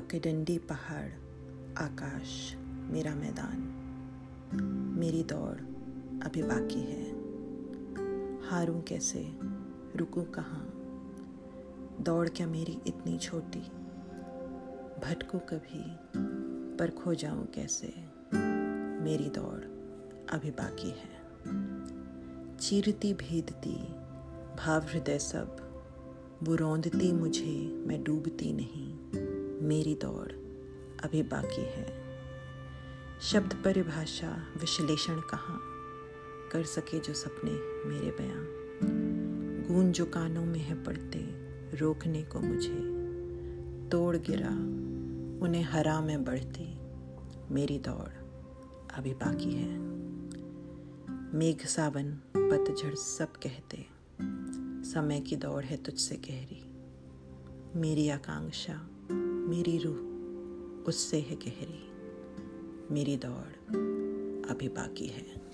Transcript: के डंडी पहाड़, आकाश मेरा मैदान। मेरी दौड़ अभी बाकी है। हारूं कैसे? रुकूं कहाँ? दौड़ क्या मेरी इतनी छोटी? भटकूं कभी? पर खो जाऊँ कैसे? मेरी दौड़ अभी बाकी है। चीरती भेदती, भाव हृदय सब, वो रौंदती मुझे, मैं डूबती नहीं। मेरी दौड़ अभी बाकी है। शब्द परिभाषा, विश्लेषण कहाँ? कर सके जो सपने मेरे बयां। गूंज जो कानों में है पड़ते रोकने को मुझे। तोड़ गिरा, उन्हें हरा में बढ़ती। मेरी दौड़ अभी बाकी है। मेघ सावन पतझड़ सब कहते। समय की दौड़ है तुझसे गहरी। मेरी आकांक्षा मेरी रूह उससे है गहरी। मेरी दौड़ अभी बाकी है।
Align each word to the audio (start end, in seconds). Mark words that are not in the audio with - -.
के 0.00 0.18
डंडी 0.18 0.58
पहाड़, 0.58 1.10
आकाश 1.78 2.54
मेरा 2.90 3.14
मैदान। 3.14 3.74
मेरी 4.98 5.22
दौड़ 5.22 5.58
अभी 6.26 6.42
बाकी 6.42 6.80
है। 6.80 7.10
हारूं 8.50 8.82
कैसे? 8.82 9.38
रुकूं 9.96 10.22
कहाँ? 10.22 10.74
दौड़ 12.00 12.28
क्या 12.28 12.46
मेरी 12.46 12.80
इतनी 12.86 13.18
छोटी? 13.18 13.60
भटकूं 15.00 15.38
कभी? 15.38 15.96
पर 16.76 16.90
खो 16.90 17.14
जाऊँ 17.14 17.46
कैसे? 17.46 17.94
मेरी 19.04 19.30
दौड़ 19.30 19.64
अभी 20.34 20.50
बाकी 20.50 20.88
है। 20.88 21.18
चीरती 22.56 23.14
भेदती, 23.14 23.76
भाव 24.56 24.82
हृदय 24.82 25.18
सब, 25.18 25.56
वो 26.42 26.54
रौंदती 26.54 27.12
मुझे, 27.12 27.84
मैं 27.86 28.04
डूबती 28.04 28.52
नहीं। 28.52 28.98
मेरी 29.68 29.94
दौड़ 29.94 30.32
अभी 31.04 31.22
बाकी 31.22 31.62
है। 31.62 32.02
शब्द 33.20 33.54
परिभाषा, 33.54 34.46
विश्लेषण 34.60 35.20
कहाँ? 35.20 35.60
कर 36.52 36.64
सके 36.64 37.00
जो 37.00 37.14
सपने 37.14 37.50
मेरे 37.88 38.10
बयां। 38.10 38.44
गूंज 39.68 39.94
जो 39.94 40.06
कानों 40.06 40.44
में 40.44 40.60
है 40.60 40.84
पड़ते 40.84 41.18
रोकने 41.76 42.22
को 42.22 42.40
मुझे। 42.40 42.76
तोड़ 43.88 44.16
गिरा, 44.16 44.48
उन्हें 45.46 45.62
हरा 45.62 46.00
में 46.00 46.24
बढ़ती। 46.24 46.78
मेरी 47.54 47.78
दौड़ 47.78 48.14
अभी 48.94 49.14
बाकी 49.14 49.52
है। 49.52 49.78
मेघ 51.38 51.66
सावन 51.66 52.12
पतझड़ 52.36 52.94
सब 52.94 53.32
कहते। 53.32 53.86
समय 54.90 55.20
की 55.20 55.36
दौड़ 55.36 55.64
है 55.64 55.76
तुझसे 55.76 56.16
गहरी। 56.16 56.76
मेरी 57.80 58.08
आकांक्षा 58.08 58.90
मेरी 59.48 59.78
रूह 59.78 59.96
उससे 60.88 61.20
है 61.20 61.36
गहरी। 61.36 61.88
मेरी 62.94 63.16
दौड़ 63.16 63.76
अभी 64.50 64.68
बाकी 64.68 65.06
है। 65.06 65.47